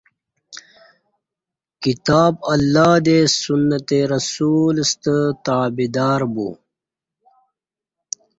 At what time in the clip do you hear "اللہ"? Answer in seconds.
2.53-2.93